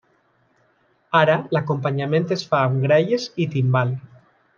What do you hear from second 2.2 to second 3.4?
es fa amb gralles